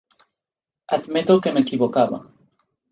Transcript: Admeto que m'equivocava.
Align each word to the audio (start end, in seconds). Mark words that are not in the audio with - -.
Admeto 0.97 1.39
que 1.43 1.55
m'equivocava. 1.59 2.23